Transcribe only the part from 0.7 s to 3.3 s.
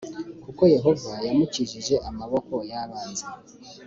Yehova yamukijije amaboko y abanzi